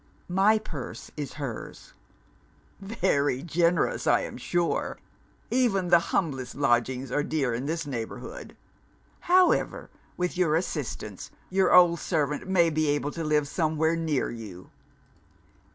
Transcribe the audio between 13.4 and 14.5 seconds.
somewhere near